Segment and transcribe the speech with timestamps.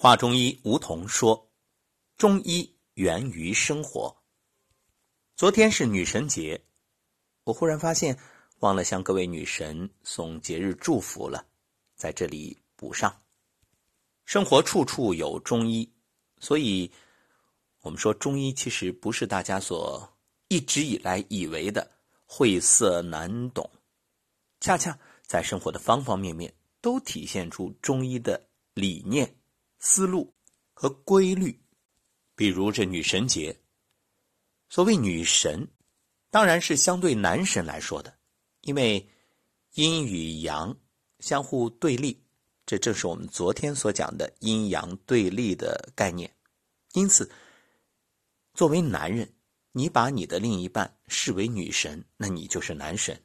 [0.00, 1.50] 华中医吴桐说
[2.16, 4.16] ：“中医源于生活。”
[5.34, 6.64] 昨天是女神节，
[7.42, 8.16] 我忽然发现
[8.60, 11.44] 忘了向各位女神送节日祝福了，
[11.96, 13.12] 在这里补上。
[14.24, 15.92] 生活处处有中医，
[16.38, 16.88] 所以
[17.80, 21.90] 我们说中医其实不是大家所一直以来以为的
[22.24, 23.68] 晦涩难懂，
[24.60, 24.96] 恰恰
[25.26, 28.40] 在生活的方方面面都体现出中医的
[28.74, 29.34] 理念。
[29.78, 30.34] 思路
[30.72, 31.58] 和规律，
[32.34, 33.56] 比如这女神节。
[34.68, 35.66] 所谓女神，
[36.30, 38.14] 当然是相对男神来说的，
[38.60, 39.08] 因为
[39.74, 40.76] 阴与阳
[41.20, 42.22] 相互对立，
[42.66, 46.30] 这正是我们昨天所讲的阴阳对立的概念。
[46.92, 47.30] 因此，
[48.54, 49.32] 作为男人，
[49.72, 53.16] 你把你的另一半视为女神，那你就是男神；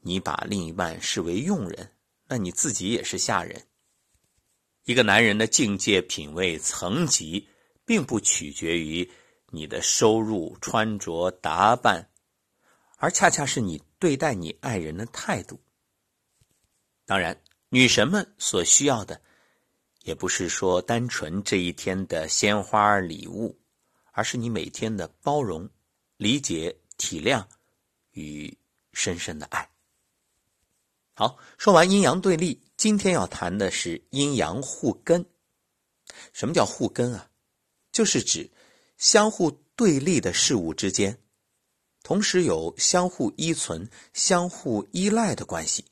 [0.00, 1.92] 你把另一半视为佣人，
[2.26, 3.64] 那你自己也是下人。
[4.84, 7.48] 一个男人的境界、品味、层级，
[7.84, 9.08] 并不取决于
[9.50, 12.10] 你的收入、穿着打扮，
[12.96, 15.60] 而恰恰是你对待你爱人的态度。
[17.06, 19.20] 当然，女神们所需要的，
[20.02, 23.60] 也不是说单纯这一天的鲜花礼物，
[24.12, 25.68] 而是你每天的包容、
[26.16, 27.44] 理解、体谅
[28.12, 28.56] 与
[28.92, 29.68] 深深的爱。
[31.14, 32.61] 好，说完阴阳对立。
[32.76, 35.24] 今天要谈的是阴阳互根。
[36.32, 37.30] 什么叫互根啊？
[37.90, 38.50] 就是指
[38.96, 41.18] 相互对立的事物之间，
[42.02, 45.84] 同时有相互依存、相互依赖的关系，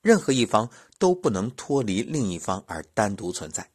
[0.00, 3.70] 任何一方都不能脱离另一方而单独存在。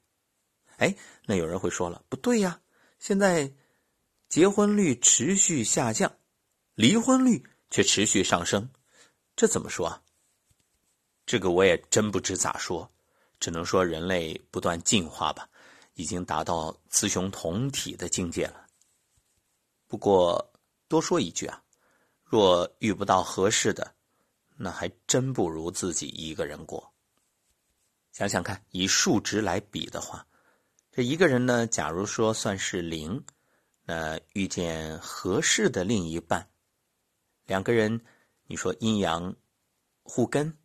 [0.77, 0.95] 哎，
[1.25, 2.61] 那有人会说了，不对呀，
[2.99, 3.51] 现在
[4.29, 6.17] 结婚率持续下降，
[6.75, 8.69] 离婚率却持续上升，
[9.35, 10.03] 这怎么说啊？
[11.27, 12.89] 这个我也真不知咋说，
[13.37, 15.47] 只能说人类不断进化吧，
[15.95, 18.65] 已经达到雌雄同体的境界了。
[19.87, 20.53] 不过
[20.87, 21.61] 多说一句啊，
[22.23, 23.93] 若遇不到合适的，
[24.55, 26.93] 那还真不如自己一个人过。
[28.13, 30.25] 想想看，以数值来比的话，
[30.93, 33.21] 这一个人呢，假如说算是零，
[33.83, 36.49] 那遇见合适的另一半，
[37.45, 37.99] 两个人，
[38.45, 39.35] 你说阴阳
[40.03, 40.57] 互根。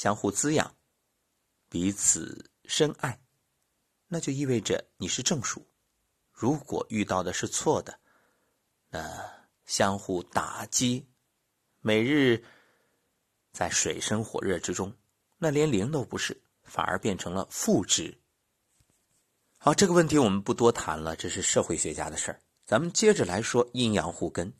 [0.00, 0.74] 相互滋养，
[1.68, 3.20] 彼此深爱，
[4.08, 5.68] 那就意味着你是正数。
[6.32, 8.00] 如果遇到的是错的，
[8.88, 9.30] 那
[9.66, 11.06] 相互打击，
[11.80, 12.42] 每日
[13.52, 14.90] 在水深火热之中，
[15.36, 18.18] 那连零都不是，反而变成了负值。
[19.58, 22.40] 好，这个问题我们不多谈了，这是社会学家的事儿。
[22.64, 24.50] 咱们接着来说阴阳互根。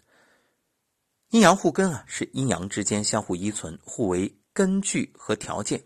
[1.30, 4.36] 阴阳互根啊，是阴阳之间相互依存，互为。
[4.52, 5.82] 根据和条件，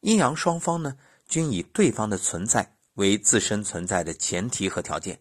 [0.00, 0.96] 阴阳双方呢，
[1.28, 5.20] 均以对方的存在为自身存在的前提和条件。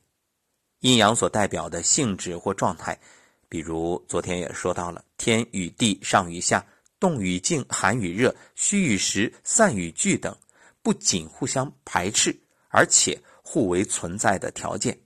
[0.80, 3.00] 阴阳所代表的性质或状态，
[3.48, 6.66] 比如昨天也说到了天与地、上与下、
[7.00, 10.36] 动与静、寒与热、虚与实、散与聚等，
[10.82, 12.36] 不仅互相排斥，
[12.70, 14.98] 而且互为存在的条件。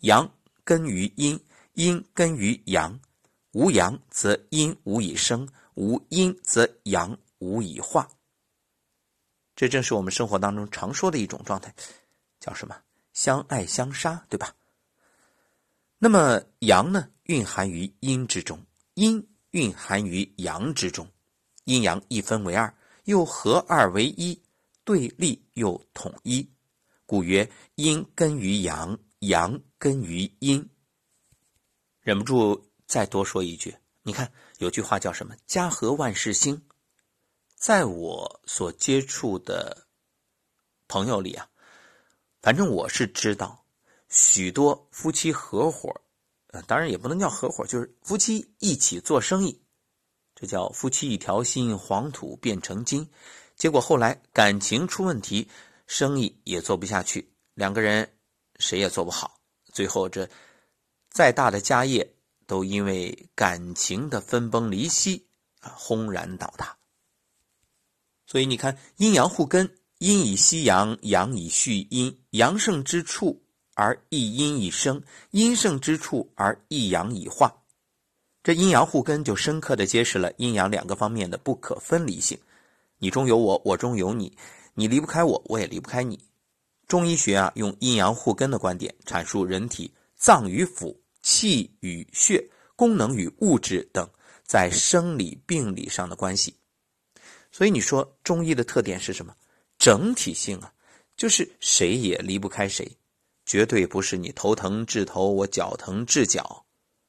[0.00, 0.28] 阳
[0.64, 1.38] 根于阴，
[1.74, 2.98] 阴根于阳，
[3.52, 5.46] 无阳则阴无以生。
[5.74, 8.08] 无阴则阳无以化，
[9.56, 11.74] 这正是我们生活当中常说的一种状态，
[12.40, 12.76] 叫什么？
[13.12, 14.54] 相爱相杀，对吧？
[15.98, 18.58] 那么阳呢，蕴含于阴之中；
[18.94, 21.08] 阴蕴含于阳之中，
[21.64, 22.74] 阴阳一分为二，
[23.04, 24.40] 又合二为一，
[24.82, 26.48] 对立又统一，
[27.06, 30.68] 故曰阴根于阳，阳根于阴。
[32.00, 33.74] 忍不住再多说一句。
[34.02, 36.66] 你看，有句话叫什么？“家和万事兴。”
[37.56, 39.86] 在我所接触的
[40.86, 41.48] 朋友里啊，
[42.42, 43.64] 反正我是知道
[44.10, 45.90] 许多夫妻合伙，
[46.48, 49.62] 呃，当然也不能叫合伙，就是夫妻一起做生意，
[50.34, 53.10] 这叫夫妻一条心，黄土变成金。
[53.56, 55.48] 结果后来感情出问题，
[55.86, 58.18] 生意也做不下去，两个人
[58.58, 59.40] 谁也做不好，
[59.72, 60.28] 最后这
[61.10, 62.13] 再大的家业。
[62.46, 65.26] 都因为感情的分崩离析
[65.60, 66.76] 啊，轰然倒塌。
[68.26, 69.68] 所以你看，阴阳互根，
[69.98, 73.42] 阴以息阳，阳以蓄阴，阳盛之处
[73.74, 77.54] 而一阴以生，阴盛之处而一阳以化。
[78.42, 82.38] 这阴阳互根就深刻的揭示了阴阳两个方面的不可分离性。
[82.98, 84.36] 你中有我，我中有你，
[84.74, 86.18] 你离不开我，我也离不开你。
[86.86, 90.94] 中医学啊，用阴阳互根的观点阐述人体脏与腑。
[91.24, 94.06] 气与血、功能与物质等
[94.42, 96.54] 在生理病理上的关系，
[97.50, 99.34] 所以你说中医的特点是什么？
[99.78, 100.70] 整体性啊，
[101.16, 102.86] 就是谁也离不开谁，
[103.46, 106.66] 绝对不是你头疼治头，我脚疼治脚，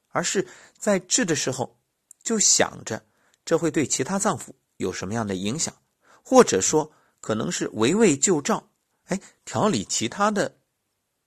[0.08, 0.48] 而是
[0.78, 1.78] 在治的时候
[2.24, 3.06] 就想着
[3.44, 4.48] 这会对其他脏腑
[4.78, 5.76] 有什么样的影响，
[6.24, 6.90] 或者说
[7.20, 8.66] 可能是围魏救赵，
[9.08, 10.58] 哎，调理其他的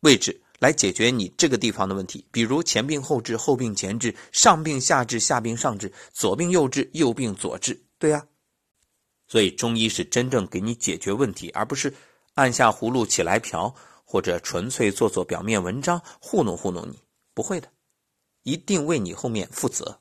[0.01, 8.27] 位置来解决你这个地方的问题，比如前病后治，后病前治，上病下治，下病上治，左病右治，右病左治，对呀。
[9.27, 11.95] 所以中医是真正给你解决问题，而不是
[12.35, 13.75] 按下葫芦起来瓢，
[14.05, 16.99] 或者纯粹做做表面文章糊弄糊弄你。
[17.35, 17.71] 不会的，
[18.43, 20.01] 一定为你后面负责。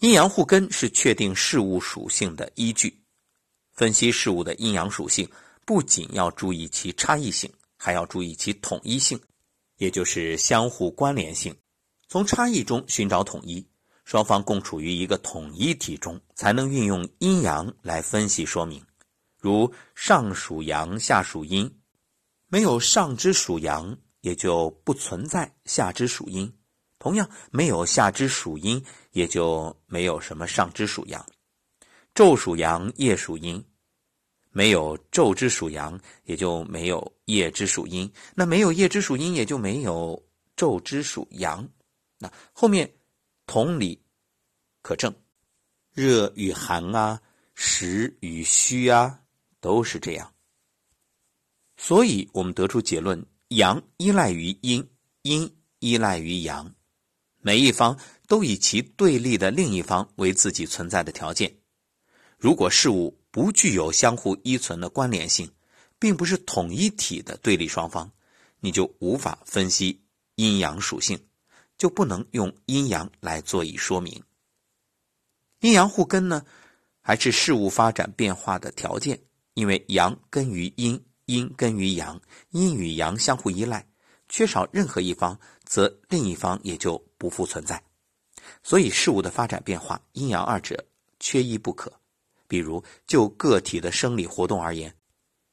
[0.00, 3.04] 阴阳互根是确定事物属性的依据。
[3.72, 5.28] 分析事物的阴阳属性，
[5.64, 7.52] 不仅要注意其差异性，
[7.84, 9.20] 还要注意其统一性，
[9.76, 11.54] 也就是相互关联性。
[12.08, 13.68] 从差异中寻找统一。
[14.06, 18.82] 双方共处于一个统一体中，才能运用阴阳来分析说明。
[19.38, 21.78] 如上属阳，下属阴，
[22.48, 26.46] 没有上之属阳，也就不存在下之属阴；
[26.98, 28.82] 同样，没有下之属阴，
[29.12, 31.26] 也就没有什么上之属阳。
[32.14, 33.62] 昼属阳，夜属阴，
[34.54, 38.10] 没有昼之属阳，也就没有夜之属阴。
[38.34, 40.24] 那没有夜之属阴，也就没有
[40.56, 41.68] 昼之属阳。
[42.18, 42.90] 那后面。
[43.46, 44.02] 同理
[44.80, 45.14] 可证，
[45.92, 47.20] 热与寒啊，
[47.52, 49.20] 实与虚啊，
[49.60, 50.32] 都是这样。
[51.76, 54.82] 所以，我们得出结论：阳依赖于阴，
[55.20, 56.74] 阴依赖于阳，
[57.42, 61.54] 每一方都以其对立的另一方为自己存在的条件。
[62.38, 65.50] 如果事物不具有相互依存的关联性，
[65.98, 68.08] 并不是统一体的对立双方，
[68.60, 70.00] 你就无法分析
[70.36, 71.18] 阴阳属性。
[71.76, 74.22] 就不能用阴阳来做以说明。
[75.58, 76.46] 阴阳互根呢，
[77.00, 79.20] 还是事物发展变化的条件？
[79.54, 83.84] 因为阳根于阴，阴根于阳，阴与阳相互依赖，
[84.28, 87.82] 缺少任何一方，则另一方也就不复存在。
[88.62, 90.86] 所以事物的发展变化，阴阳二者
[91.18, 91.92] 缺一不可。
[92.46, 94.94] 比如就个体的生理活动而言，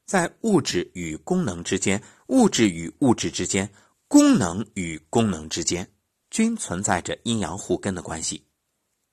[0.05, 3.69] 在物质与功能之间，物质与物质之间，
[4.07, 5.89] 功能与功能之间。
[6.29, 8.41] 均存在着阴阳互根的关系，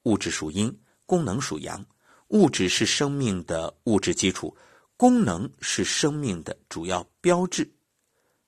[0.04, 0.72] 物质属阴，
[1.04, 1.84] 功能属阳。
[2.28, 4.56] 物质是生命的物质基础，
[4.96, 7.69] 功能是生命的主要标志。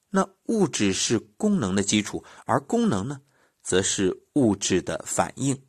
[0.08, 3.20] 那物质是功能的基础，而功能呢，
[3.62, 5.60] 则是物质的反应。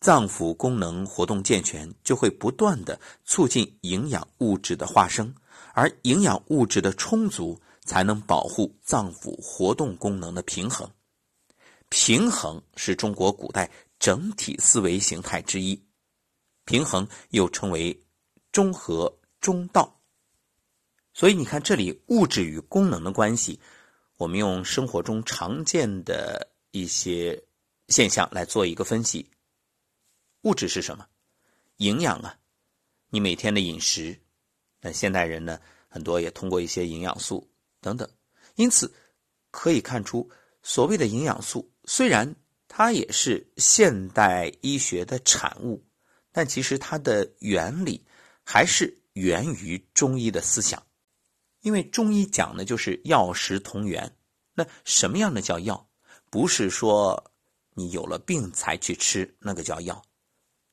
[0.00, 5.34] 脏腑功能活动健全，就会不断的促进营养物质的化生，
[5.74, 10.88] 而营养物质的充足，才能保护脏腑活动功能的平衡。
[11.88, 13.68] 平衡是中国古代
[13.98, 15.82] 整体思维形态之一，
[16.64, 17.98] 平衡又称为
[18.52, 19.98] 中和中道。
[21.12, 23.58] 所以你看，这里物质与功能的关系，
[24.16, 27.42] 我们用生活中常见的一些
[27.88, 29.28] 现象来做一个分析。
[30.42, 31.06] 物质是什么？
[31.78, 32.38] 营养啊，
[33.10, 34.18] 你每天的饮食。
[34.80, 37.50] 那现代人呢，很多也通过一些营养素
[37.80, 38.08] 等等，
[38.54, 38.92] 因此
[39.50, 40.30] 可以看出。
[40.62, 42.34] 所谓的营养素，虽然
[42.66, 45.82] 它也是现代医学的产物，
[46.30, 48.04] 但其实它的原理
[48.44, 50.84] 还是源于中医的思想。
[51.62, 54.16] 因为中医讲的就是药食同源。
[54.54, 55.88] 那什么样的叫药？
[56.30, 57.32] 不是说
[57.74, 60.02] 你有了病才去吃那个叫药。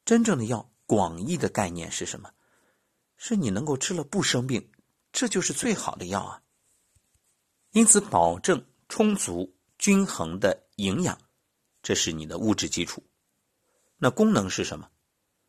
[0.06, 2.32] 真正的药，广义的概念是什么？
[3.18, 4.72] 是你能够吃了不生病，
[5.12, 6.44] 这就是最好的药啊。
[7.72, 9.54] 因此，保证充足。
[9.78, 11.20] 均衡的营养，
[11.84, 13.04] 这是你的物质基础。
[13.98, 14.90] 那功能是什么？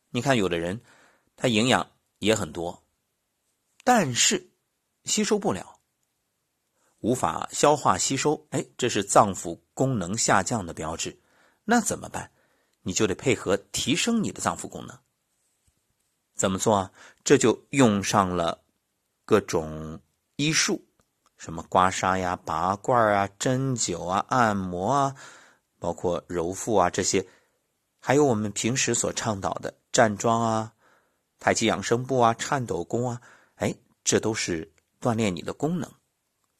[0.09, 0.81] 你看，有的人
[1.37, 2.85] 他营养也很多，
[3.85, 4.51] 但是
[5.05, 5.79] 吸收不了，
[6.99, 8.47] 无法消化吸收。
[8.51, 11.17] 哎，这是脏腑功能下降的标志。
[11.63, 12.29] 那怎么办？
[12.87, 14.97] 你就得配合提升你的脏腑功能。
[16.35, 16.91] 怎么做啊？
[17.25, 18.63] 这就用上了
[19.25, 19.99] 各种
[20.37, 20.81] 医术。
[21.35, 25.15] 什么刮痧呀、拔罐啊、针灸啊、按摩啊，
[25.79, 27.27] 包括揉腹啊这些，
[27.99, 30.73] 还有我们平时所倡导的站桩啊、
[31.37, 33.21] 太极养生步啊、颤抖功啊，
[33.55, 35.91] 哎，这都是锻炼你的功能，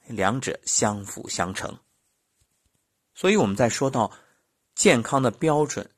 [0.06, 1.76] 两者相辅相成。
[3.16, 4.12] 所以我们在说到
[4.76, 5.90] 健康的标准，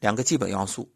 [0.00, 0.92] 两个基本要素：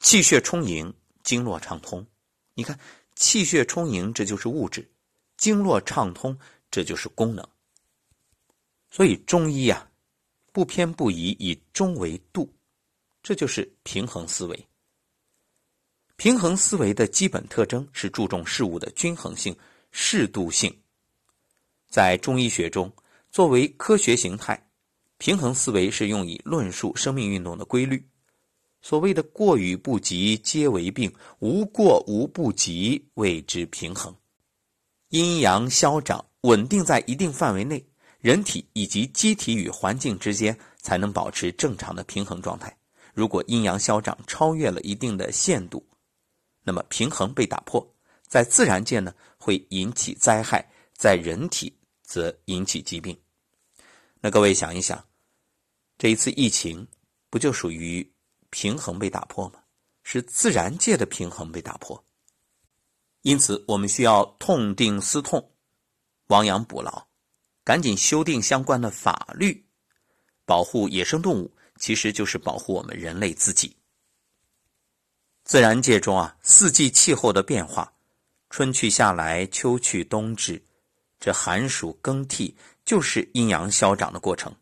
[0.00, 0.92] 气血充盈、
[1.22, 2.06] 经络畅通。
[2.54, 2.78] 你看，
[3.14, 4.90] 气血充盈，这就是物质。
[5.36, 6.38] 经络畅通，
[6.70, 7.48] 这就是功能。
[8.90, 9.90] 所以中医啊，
[10.52, 12.52] 不偏不倚，以中为度，
[13.22, 14.66] 这就是平衡思维。
[16.16, 19.56] 平衡思维的基本特征是注重事物的均衡性，
[19.90, 20.72] 适度性。
[21.88, 22.92] 在中医学中，
[23.30, 24.70] 作为科学形态，
[25.16, 28.06] 平衡思维是用以论述生命运动的规律。
[28.82, 34.14] 所谓的过与不及皆为病，无过无不及谓之平衡。
[35.10, 37.82] 阴阳消长稳定在一定范围内，
[38.18, 42.76] 人体以及机体与环境之间才能保持正常的平衡状态。
[43.14, 45.86] 如果阴阳消长超越了一定的限度，
[46.64, 47.88] 那么平衡被打破，
[48.26, 51.72] 在自然界呢会引起灾害，在人体
[52.02, 53.16] 则引起疾病。
[54.20, 55.04] 那各位想一想，
[55.98, 56.84] 这一次疫情
[57.30, 58.04] 不就属于？
[58.52, 59.58] 平衡被打破吗？
[60.04, 62.04] 是自然界的平衡被打破，
[63.22, 65.52] 因此我们需要痛定思痛，
[66.26, 67.06] 亡羊补牢，
[67.64, 69.64] 赶紧修订相关的法律，
[70.44, 73.76] 保护野生动物，其实就是保护我们人类自己。
[75.44, 77.92] 自然界中啊，四季气候的变化，
[78.50, 80.62] 春去夏来，秋去冬至，
[81.20, 84.54] 这寒暑更替就是阴阳消长的过程，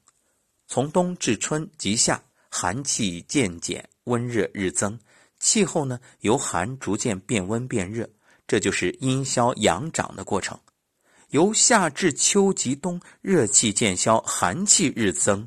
[0.67, 2.23] 从冬至春及夏。
[2.51, 4.99] 寒气渐减，温热日增，
[5.39, 8.11] 气候呢由寒逐渐变温变热，
[8.47, 10.59] 这就是阴消阳长的过程。
[11.29, 15.47] 由夏至秋及冬，热气渐消，寒气日增，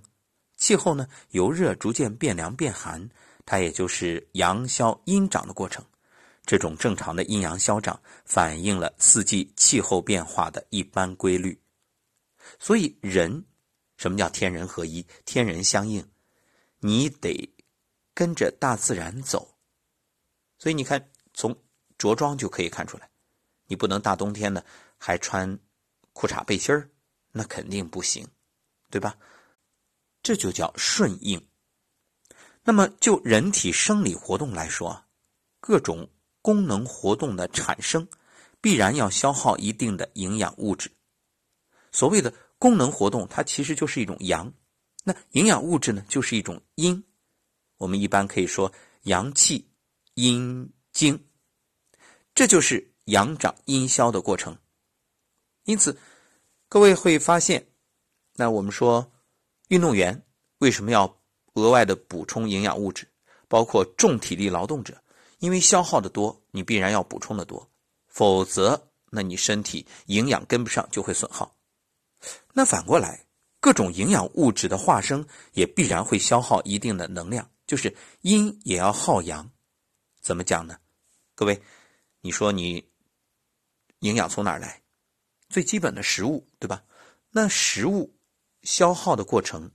[0.55, 3.09] 气候呢由热逐渐变凉变寒，
[3.45, 5.83] 它也就是阳消阴长的过程。
[6.45, 11.59] 这种正常的阴阳消长，反映了四季气候变化的一般规律。
[12.59, 13.45] 所以人，
[13.97, 15.05] 什么叫天人合一？
[15.25, 16.05] 天人相应。
[16.85, 17.49] 你得
[18.13, 19.55] 跟着大自然走，
[20.59, 21.57] 所以你看，从
[21.97, 23.09] 着装就可以看出来，
[23.67, 24.63] 你不能大冬天的
[24.97, 25.57] 还穿
[26.11, 26.89] 裤衩背心儿，
[27.31, 28.27] 那肯定不行，
[28.91, 29.17] 对吧？
[30.21, 31.41] 这就叫顺应。
[32.65, 35.05] 那么就人体生理活动来说，
[35.61, 36.09] 各种
[36.41, 38.05] 功能活动的产生，
[38.59, 40.91] 必然要消耗一定的营养物质。
[41.93, 44.53] 所谓的功能活动，它其实就是一种阳。
[45.03, 47.03] 那营养物质呢，就是一种阴，
[47.75, 49.67] 我们一般可以说阳气
[50.13, 51.27] 阴精，
[52.33, 54.57] 这就是阳长阴消的过程。
[55.65, 55.99] 因此，
[56.69, 57.67] 各位会发现，
[58.35, 59.11] 那我们说
[59.67, 60.23] 运动员
[60.59, 61.21] 为什么要
[61.55, 63.05] 额外的补充营养物质？
[63.49, 65.03] 包括重体力劳动者，
[65.39, 67.69] 因为消耗的多，你必然要补充的多，
[68.07, 71.53] 否则那你身体营养跟不上就会损耗。
[72.53, 73.22] 那反过来。
[73.63, 79.49] 各种营养物质的化生也必然会消耗一定的能量，就是阴也要耗阳。
[80.19, 80.77] 怎么讲呢？
[81.33, 81.63] 各位，
[82.19, 82.91] 你说你
[83.99, 84.83] 营养从哪儿来？
[85.47, 86.83] 最基本的食物，对吧？
[87.31, 88.13] 那食物
[88.63, 89.71] 消耗的过程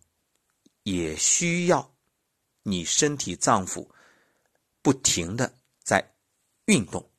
[0.83, 1.95] 也需要
[2.65, 3.89] 你身体脏腑
[4.83, 5.51] 不停的
[5.83, 6.15] 在
[6.67, 7.11] 运动，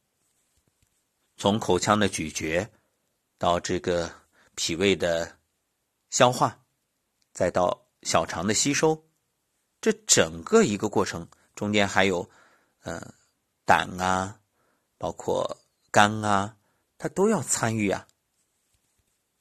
[1.36, 2.70] 从口腔的咀嚼
[3.40, 4.14] 到这个
[4.54, 5.39] 脾胃的。
[6.10, 6.66] 消化，
[7.34, 9.08] 再到小肠的吸收，
[9.82, 12.30] 这整个一个过程中间还有，
[12.82, 13.14] 呃，
[13.66, 14.40] 胆啊，
[14.98, 15.58] 包括
[15.92, 16.58] 肝啊，
[16.98, 18.08] 它都要参与啊。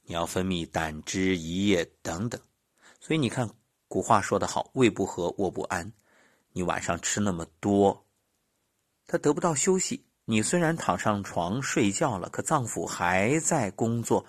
[0.03, 2.41] 你要分泌胆汁、胰液等等，
[2.99, 3.49] 所以你看
[3.87, 5.93] 古话说得好：“胃不和，卧不安。”
[6.51, 8.07] 你晚上吃那么多，
[9.05, 10.03] 他得不到休息。
[10.25, 14.25] 你虽然躺上床睡觉了，可脏腑还在工作，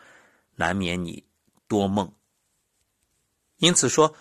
[0.54, 1.26] 难免你
[1.66, 2.14] 多梦。
[3.60, 4.14] 因此说，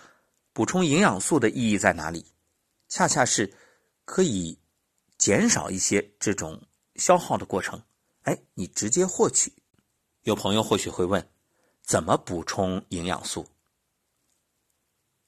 [0.52, 2.26] 补充营养素的意义在哪里？
[2.88, 3.50] 恰恰是
[4.04, 4.58] 可以
[5.16, 6.62] 减少一些这种
[6.96, 7.82] 消耗的过程。
[8.24, 9.50] 哎，你直接获取。
[10.24, 11.26] 有朋友或许会问，
[11.82, 13.46] 怎么补充营养素？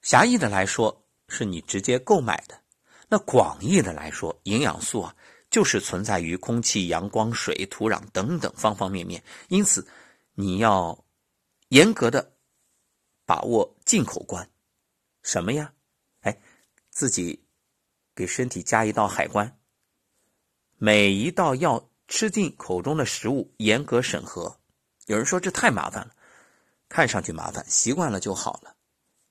[0.03, 2.55] 狭义的来说，是你直接购买的；
[3.09, 5.15] 那广义的来说，营养素啊，
[5.49, 9.23] 就是存在于空气、阳光、水、土壤等等方方面面。
[9.47, 9.87] 因此，
[10.35, 11.03] 你要
[11.69, 12.32] 严格的。
[13.25, 14.49] 把握进口关，
[15.21, 15.73] 什么呀？
[16.21, 16.37] 哎，
[16.89, 17.41] 自己
[18.13, 19.57] 给身体加一道海关，
[20.77, 24.59] 每一道要吃进口中的食物严格审核。
[25.05, 26.13] 有人说这太麻烦了，
[26.89, 28.75] 看上去麻烦，习惯了就好了。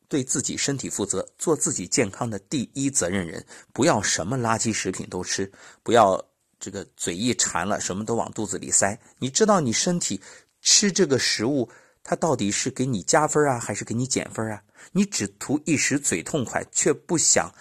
[0.09, 5.51] 对自己身体负责，做自己健康的第一责任人，不要什么垃圾食品都吃，
[5.83, 6.23] 不要
[6.59, 8.99] 这个嘴一馋了什么都往肚子里塞。
[9.19, 10.21] 你知道你身体
[10.63, 11.71] 吃这个食物。
[12.05, 14.63] 他到底是给你加分啊，还是给你减分啊？
[14.91, 17.55] 你只图一时嘴痛快，却不想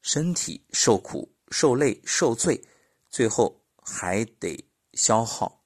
[0.00, 2.58] 身体受苦、受累、受罪，
[3.10, 4.58] 最后还得
[4.94, 5.62] 消耗。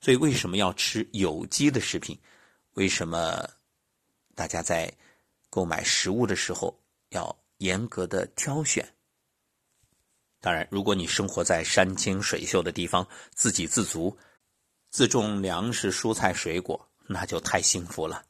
[0.00, 2.18] 所以为什么要吃有机的食品？
[2.72, 3.46] 为什么
[4.34, 4.90] 大家在
[5.50, 8.88] 购买食物的时候要严格的挑选？
[10.40, 14.16] 当然，如果你生活在山清水秀的地方，自给自足。
[14.90, 18.24] 自种粮食、蔬菜、水果，那就太幸福了。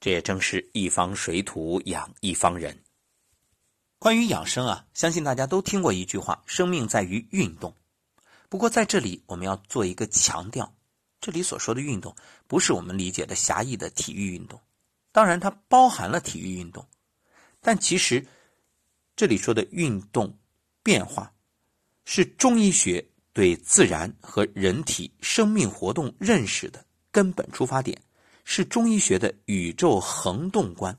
[0.00, 2.82] 这也正是一方水土养一方人。
[3.98, 7.76] 关于养生啊，相信大家都听过一句话：“生命在于运动。”
[8.48, 10.74] 不过在这里，我们要做一个强调：
[11.20, 14.58] 这里所说的运动，不是我们理解的狭义的体育运动，
[15.12, 16.88] 当然它包含了体育运动，
[17.60, 18.26] 但其实
[19.14, 20.38] 这里说的运动
[20.82, 21.30] 变化，
[22.06, 23.06] 是中医学
[23.40, 27.98] 对自然和人体生命活动认识的根本出发点，
[28.44, 30.94] 是中医学的宇宙恒动观。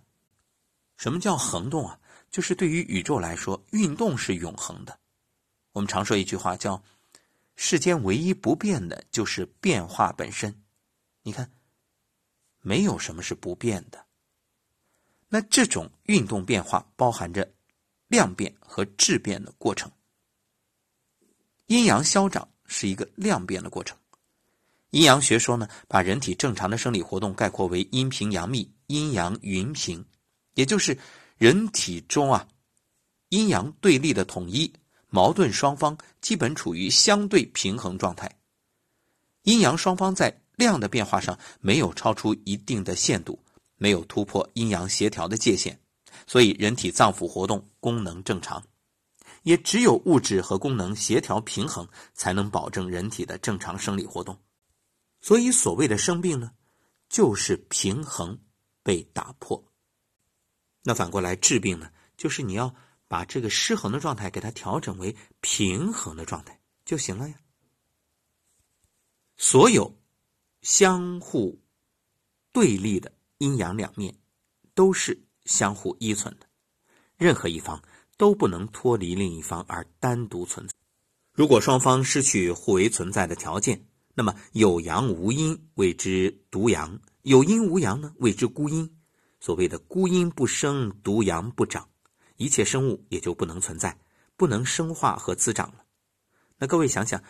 [0.98, 2.00] 什么叫恒动啊？
[2.32, 5.00] 就是对于宇宙来说，运动是永恒的。
[5.72, 6.84] 我们常说一句话，叫
[7.56, 10.64] “世间唯一不变的就是变化本身”。
[11.22, 11.52] 你看，
[12.62, 14.04] 没有什么是不变的。
[15.30, 17.48] 那这种运动变化包含着
[18.08, 19.92] 量变和质变的过程。
[21.72, 23.98] 阴阳消长是一个量变的过程。
[24.90, 30.04] 阴阳学说呢，把人体正常的生理活动概括为阴平阳密、阴阳匀平，
[30.56, 30.98] 也就是。
[31.38, 32.48] 人体中啊，
[33.30, 34.72] 阴阳对立的统一，
[35.10, 38.30] 矛盾双方基本处于相对平衡状态。
[39.42, 43.40] 阴阳双方在量的变化上没有超出一定的限度，
[43.78, 45.80] 没有突破阴阳协调的界限，
[46.28, 48.64] 所以人体脏腑活动功能正常。
[49.44, 54.40] 也只有物质和功能协调平衡，才能保证人体的正常生理活动。
[55.20, 56.52] 所以，所谓的生病呢，
[57.10, 58.40] 就是平衡
[58.84, 59.64] 被打破。
[60.84, 62.74] 那反过来治病呢，就是你要
[63.08, 67.36] 把这个失衡的状态给它调整为平衡的状态就行了呀。
[69.38, 69.96] 所有
[70.62, 71.60] 相互
[72.52, 74.16] 对立的阴阳两面
[74.74, 76.48] 都是相互依存的，
[77.18, 77.82] 任何一方
[78.22, 80.74] 都不能脱离另一方而单独存在。
[81.34, 88.88] 如果双方失去互为存在的条件，那么有阳无阴谓之独阳，有阴无阳呢谓之孤阴。
[89.40, 91.90] 所谓的孤阴不生，独阳不长，
[92.38, 93.98] 一切生物也就不能存在，
[94.38, 95.84] 不能生化和滋长了。
[96.60, 97.24] 那各位想想，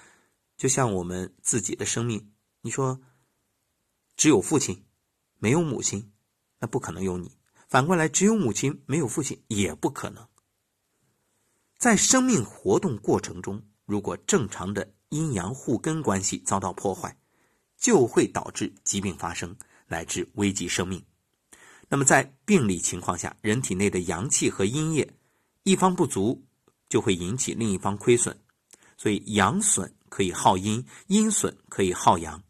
[0.58, 3.00] 就像我们自己的生命，你说
[4.18, 4.84] 只有父亲
[5.40, 6.12] 没有母亲，
[6.60, 7.30] 那不可能有你；
[7.70, 10.28] 反过来，只有母亲没有父亲，也不可能。
[11.82, 17.18] 在生命活动过程中，如果正常的阴阳互根关系遭到破坏，
[17.76, 19.56] 就会导致疾病发生，
[19.88, 21.04] 乃至危及生命。
[21.90, 25.12] 那么，在病理情况下，人体内的阳气和阴液
[25.64, 26.46] 一方不足，
[26.88, 28.40] 就会引起另一方亏损。
[28.96, 32.44] 所以，阳损可以耗阴，阴损可以耗阳，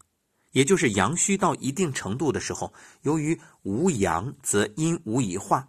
[0.50, 5.66] 也就是阳虚到一定程度的时候，由于无阳则阴无以化，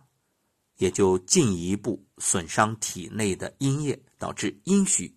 [0.83, 5.15] 也就进一步损伤体内的阴液，导致阴虚，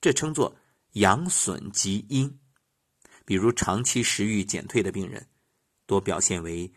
[0.00, 0.56] 这称作
[0.92, 2.38] 阳损及阴。
[3.26, 5.28] 比如，长期食欲减退的病人，
[5.84, 6.72] 多表现为。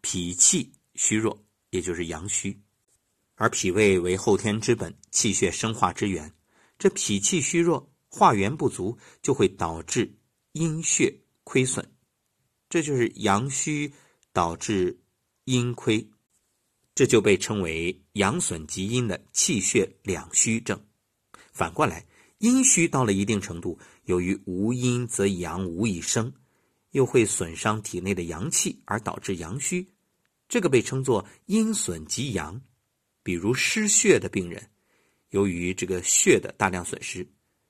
[0.00, 2.56] 脾气虚弱，也就是阳虚，
[3.34, 6.32] 而脾胃为后天之本，气血生化之源。
[6.78, 10.14] 这脾气虚弱，化源不足，就会导致
[10.52, 11.84] 阴血亏损，
[12.70, 13.92] 这就是阳虚
[14.32, 14.96] 导致
[15.44, 16.08] 阴亏，
[16.98, 20.76] 这就被称为阳损及阴的气血两虚症。
[21.52, 22.04] 反过来，
[22.38, 26.32] 阴虚到了一定程度，由于无阴则阳无以生。
[26.90, 29.88] 又会损伤体内的阳气，而导致阳虚，
[30.48, 32.60] 这个被称作阴损及阳。
[33.22, 34.68] 比如失血的病人，
[35.30, 37.24] 由于这个血的大量损失，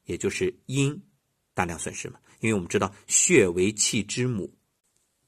[0.04, 0.98] 也就是阴
[1.52, 2.18] 大量损失嘛。
[2.40, 4.56] 因为我们知道血为气之母，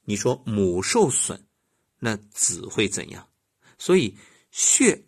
[0.05, 1.45] 你说母受损，
[1.99, 3.27] 那子会怎样？
[3.81, 4.15] 所以
[4.51, 5.03] 血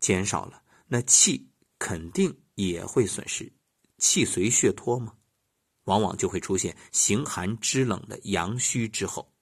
[0.00, 3.52] 减少了，那气肯定也会损失，
[3.98, 5.14] 气随血脱嘛？
[5.84, 9.32] 往往就会出现形寒肢冷的阳虚之后，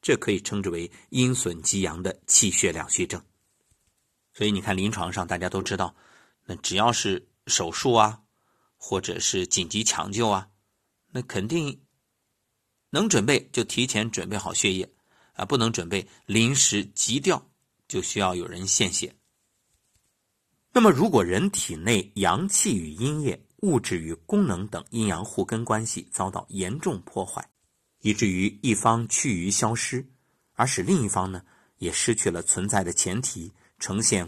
[0.00, 3.24] 这可以称之为阴损及阳的气血两虚症。
[4.32, 5.94] 所以你看，临床上大家都知道，
[6.44, 8.20] 那只要是手术啊，
[8.76, 10.50] 或者是紧急抢救啊，
[11.06, 11.80] 那肯定
[12.90, 14.92] 能准备就提前准备好血液
[15.34, 17.51] 啊，不能准备临时急调
[17.92, 19.14] 就需要有人献血。
[20.72, 27.46] 那么，如果人体内阳气与阴液，物质与功能等阴阳互根关系遭到严重破坏，
[28.00, 30.02] 以至于一方趋于消失，
[30.54, 31.44] 而使另一方呢
[31.76, 34.26] 也失去了存在的前提，呈现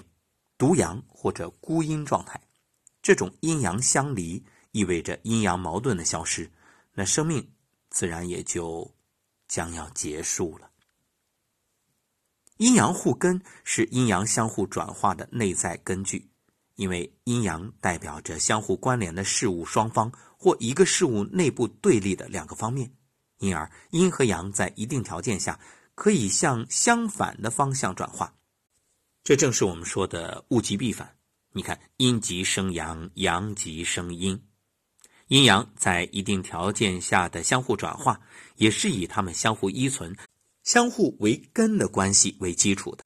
[0.58, 2.38] 独阳或者孤阴状态。
[3.00, 6.52] 这种阴阳相离，意味着阴阳矛盾的消失，
[6.92, 7.50] 那生命
[7.88, 8.94] 自然也就
[9.48, 10.70] 将要结束了。
[12.58, 16.30] 阴阳互根是阴阳相互转化的内在根据。
[16.76, 22.92] 因为阴阳代表着相互关联的事物双方或一个事物内部对立的两个方面，
[23.38, 25.60] 因而阴和阳在一定条件下
[25.94, 28.34] 可以向相反的方向转化。
[29.22, 31.16] 这正是我们说的物极必反。
[31.52, 34.42] 你看，阴极生阳，阳极生阴，
[35.28, 38.20] 阴阳在一定条件下的相互转化，
[38.56, 40.16] 也是以它们相互依存、
[40.64, 43.04] 相互为根的关系为基础的。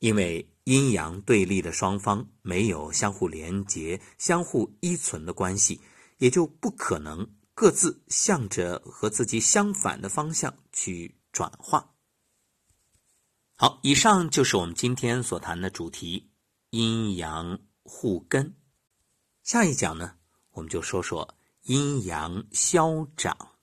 [0.00, 5.80] 因为阴阳对立的双方没有相互连结、相互依存的关系，
[6.18, 11.94] 也就不可能各自向着和自己相反的方向去转化。
[13.56, 16.30] 好，以上就是我们今天所谈的主题：
[16.68, 18.54] 阴阳互根。
[19.42, 20.16] 下一讲呢，
[20.50, 23.55] 我们就说说阴阳消长。